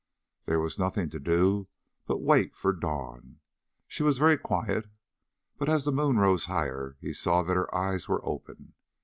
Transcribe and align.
There 0.45 0.59
was 0.59 0.79
nothing 0.79 1.11
to 1.11 1.19
do 1.19 1.67
but 2.07 2.23
wait 2.23 2.55
for 2.55 2.73
dawn. 2.73 3.39
She 3.87 4.01
was 4.01 4.17
very 4.17 4.35
quiet, 4.35 4.89
but 5.59 5.69
as 5.69 5.85
the 5.85 5.91
moon 5.91 6.17
rose 6.17 6.45
higher 6.45 6.97
he 7.01 7.13
saw 7.13 7.43
that 7.43 7.53
her 7.55 7.71
eyes 7.75 8.09
were 8.09 8.25
open. 8.25 8.73